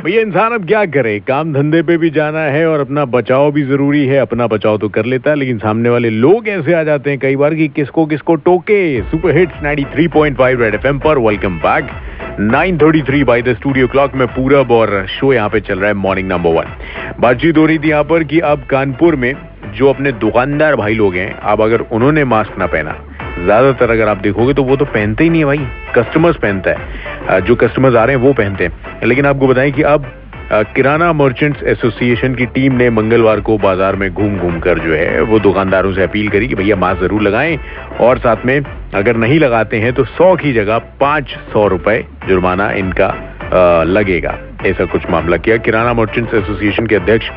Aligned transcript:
भैया, 0.00 0.20
इंसान 0.20 0.52
अब 0.52 0.66
क्या 0.66 0.84
करे? 0.84 1.20
काम 1.20 1.52
धंधे 1.52 1.82
पे 1.82 1.96
भी 1.96 2.10
जाना 2.10 2.38
है 2.38 2.66
और 2.66 2.80
अपना 2.80 3.04
बचाव 3.04 3.52
भी 3.52 3.62
ज़रूरी 3.62 4.06
है। 4.06 4.18
अपना 4.18 4.46
बचाव 4.46 4.78
तो 4.78 4.88
कर 4.88 5.04
लेता 5.04 5.30
है, 5.30 5.36
लेकिन 5.36 5.58
सामने 5.58 5.88
वाले 5.88 6.10
लोग 6.10 6.48
ऐसे 6.48 6.74
आ 6.74 6.82
जाते 6.82 7.10
हैं 7.10 7.18
कई 7.18 7.36
बार 7.36 7.54
कि 7.54 7.68
किसको 7.68 8.06
किसको 8.06 8.34
टोके। 8.34 9.02
सुपर 9.02 9.36
हिट्स 9.36 9.62
93.5 9.62 10.60
रेड 10.60 10.74
एफएम 10.74 10.98
पर। 10.98 11.18
Welcome 11.18 11.58
back 11.58 11.90
9:33 12.40 13.24
by 13.24 13.42
the 13.42 13.54
studio 13.54 13.86
clock 13.86 14.14
में 14.14 14.28
पूरब 14.28 14.70
और 14.70 15.06
शो 15.08 15.32
यहाँ 15.32 15.48
पे 15.48 15.60
चल 15.60 15.78
रहा 15.78 15.88
है 15.88 15.94
मॉर्निंग 15.94 16.28
नंबर 16.28 16.50
वन 16.50 16.64
बातचीत 17.20 17.58
हो 17.58 17.66
रही 17.66 17.78
थी 17.78 17.88
यहाँ 17.88 18.04
पर 18.04 18.24
कि 18.24 18.40
अब 18.40 18.62
कानपुर 18.70 19.16
में 19.16 19.34
जो 19.74 19.88
अपने 19.88 20.12
दुकानदार 20.12 20.76
भाई 20.76 20.94
लोग 20.94 21.14
हैं, 21.14 21.32
अब 21.34 21.62
अगर 21.62 21.80
उन्होंने 21.80 22.24
मास्क 22.24 22.58
ना 22.58 22.66
पहना 22.66 22.96
ज़्यादातर 23.38 23.90
अगर 23.90 24.08
आप 24.08 24.18
देखोगे 24.18 24.54
तो 24.54 24.62
वो 24.64 24.76
तो 24.76 24.84
पहनते 24.86 25.24
ही 25.24 25.30
नहीं 25.30 25.40
है 25.40 25.46
भाई। 25.46 25.66
कस्टमर्स 25.96 26.36
पहनता 26.38 26.70
है। 26.70 27.40
जो 27.42 27.54
कस्टमर्स 27.56 27.96
आ 27.96 28.04
रहे 28.04 28.16
हैं 28.16 28.22
वो 28.22 28.32
पहनते 28.34 28.64
हैं। 28.64 29.00
लेकिन 29.04 29.26
आपको 29.26 29.46
बताएँ 29.46 29.72
कि 29.72 29.82
अब 29.84 30.12
किराना 30.50 31.12
मर्चेंट्स 31.12 31.62
एसोसिएशन 31.68 32.34
की 32.34 32.46
टीम 32.48 32.74
ने 32.74 32.88
मंगलवार 32.90 33.40
को 33.40 33.56
बाज़ार 33.58 33.96
में 33.96 34.12
घूम 34.12 34.36
घूम 34.38 34.58
कर 34.60 34.78
जो 34.78 34.92
है, 34.92 35.20
वो 35.22 35.38
दुकानदारों 35.40 35.92
से 35.94 36.02
अपील 36.02 36.28
करी 36.28 36.48
कि 36.48 36.54
भैया 36.54 36.76
मास्क 36.76 37.00
ज़रूर 37.00 37.22
लगाएँ। 37.22 37.58
और 38.00 38.18
साथ 38.18 38.44
में 38.46 38.60
अगर 38.94 39.16
नहीं 39.16 39.38
लगाते 39.40 39.76
हैं 39.76 39.92
तो 39.92 40.04
सौ 40.06 40.34
की 40.36 40.52
जगह 40.52 40.78
पाँच 41.00 41.36
सौ 41.52 41.66
रुपए 41.68 42.04
जुर्माना 42.28 42.70
इनका 42.74 43.14
लगेगा। 43.86 44.38
ऐसा 44.66 44.84
कुछ 44.84 45.10
मामला 45.10 45.36
किया। 45.38 45.56
किराना 45.58 45.92
मर्चेंट्स 45.94 46.34
एसोसिएशन 46.34 46.86
के 46.86 46.96
अध्यक्ष 46.96 47.30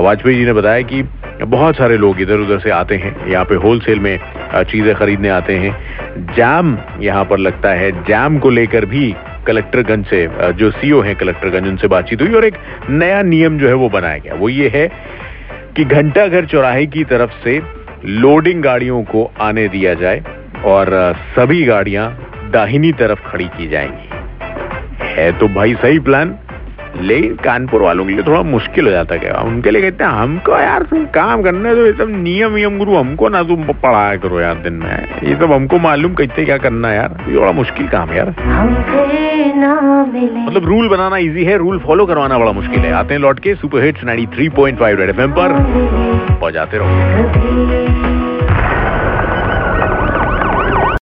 वाजपेयी 0.00 0.36
जी 0.36 0.44
ने 0.44 0.52
बताया 0.52 0.80
कि 0.82 1.02
बहुत 1.42 1.76
सारे 1.76 1.96
लोग 1.98 2.20
इधर 2.20 2.40
उधर 2.40 2.58
से 2.58 2.70
आते 2.72 2.96
हैं। 2.96 3.14
यहाँ 3.26 3.44
पे 3.44 3.54
होलसेल 3.58 4.00
में 4.00 4.18
चीज़ें 4.62 4.94
खरीदने 4.94 5.28
आते 5.28 5.56
हैं। 5.56 6.34
जाम 6.36 6.78
यहाँ 7.00 7.24
पर 7.24 7.38
लगता 7.38 7.70
है। 7.70 7.90
जाम 8.04 8.38
को 8.38 8.50
लेकर 8.50 8.84
भी 8.86 9.14
कलेक्टरगंज 9.46 10.06
से 10.06 10.26
जो 10.52 10.70
सीओ 10.70 11.00
हैं 11.00 11.14
कलेक्टरगंज 11.16 11.68
उनसे 11.68 11.88
बातचीत 11.88 12.22
हुई 12.22 12.34
और 12.34 12.44
एक 12.44 12.54
नया 12.90 13.22
नियम 13.22 13.58
जो 13.58 13.68
है 13.68 13.74
वो 13.74 13.88
बनाया 13.88 14.18
गया। 14.18 14.34
वो 14.34 14.48
ये 14.48 14.68
है 14.74 14.86
कि 15.76 15.84
घंटा 15.84 16.26
घर 16.26 16.46
चौराहे 16.46 16.86
की 16.86 17.04
तरफ़ 17.04 17.32
से 17.44 17.60
लोडिंग 18.04 18.62
गाड़ियों 18.62 19.02
को 19.04 19.30
आने 19.40 19.68
दिया 19.68 19.94
जाए 19.94 20.22
और 20.64 20.88
सभी 21.36 21.64
गाड़ियाँ 21.64 22.08
दाहिनी 22.52 22.92
तरफ़ 22.92 23.28
खड़ी 23.28 23.48
की 23.48 23.68
जाएँगी। 23.68 24.08
है 25.06 25.30
तो 25.38 25.48
भाई 25.48 25.74
सही 25.74 25.98
प्लान। 25.98 26.34
लेकिन 27.00 27.34
कानपुर 27.44 27.82
वालों 27.82 28.04
के 28.04 28.12
लिए 28.12 28.22
थोड़ा 28.22 28.42
मुश्किल 28.42 28.84
हो 28.84 28.90
जाता 28.90 29.16
क्या? 29.16 29.40
उनके 29.42 29.70
लिए 29.70 29.82
कहते 29.82 30.04
हैं 30.04 30.10
हमको 30.10 30.58
यार 30.58 30.82
तुम 30.82 31.04
काम 31.14 31.42
करने 31.42 31.74
तो 31.74 31.86
ये 31.86 31.92
सब 31.92 32.10
नियम 32.12 32.54
नियम 32.54 32.78
गुरु 32.78 32.94
हमको 32.96 33.28
ना 33.28 33.42
तुम 33.42 33.64
पढ़ाया 33.64 34.16
करो 34.16 34.40
यार 34.40 34.54
दिन 34.64 34.72
में। 34.74 35.20
ये 35.24 35.34
सब 35.36 35.52
हमको 35.52 35.78
मालूम 35.78 36.14
कहते 36.14 36.44
क्या 36.44 36.58
करना 36.58 36.88
है 36.88 36.96
यार? 36.96 37.16
ये 37.28 37.38
बड़ा 37.38 37.52
मुश्किल 37.52 37.88
काम 37.88 38.08
है 38.08 38.16
यार। 38.16 38.34
मतलब 40.46 40.64
रूल 40.64 40.88
बनाना 40.88 41.16
इजी 41.16 41.44
है 41.44 41.56
रूल 41.58 41.78
फॉलो 41.78 42.06
करवाना 42.06 42.38
बड़ा 42.38 42.52
मुश्किल 42.52 42.80
है। 42.80 42.92
आते 42.92 43.14
हैं 43.14 43.20
लौट 43.20 43.38
के 43.38 43.54
सुपर 43.54 43.84
हिट्स 43.84 44.04
93.5 44.04 44.98
रेड 44.98 45.10
एफएम 45.10 45.32
पर। 45.32 45.52
बजाते 46.42 46.78
रहो। 46.78 47.93